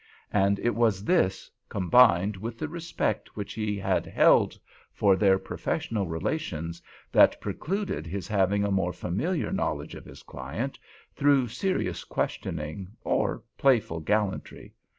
And 0.33 0.57
it 0.57 0.73
was 0.73 1.03
this, 1.05 1.51
combined 1.69 2.35
with 2.35 2.57
the 2.57 2.67
respect 2.67 3.37
which 3.37 3.53
he 3.53 3.77
had 3.77 4.07
held 4.07 4.57
for 4.91 5.15
their 5.15 5.37
professional 5.37 6.07
relations, 6.07 6.81
that 7.11 7.39
precluded 7.39 8.07
his 8.07 8.27
having 8.27 8.63
a 8.63 8.71
more 8.71 8.93
familiar 8.93 9.51
knowledge 9.51 9.93
of 9.93 10.05
his 10.05 10.23
client, 10.23 10.79
through 11.13 11.49
serious 11.49 12.03
questioning, 12.03 12.87
or 13.03 13.43
playful 13.59 13.99
gallantry. 13.99 14.73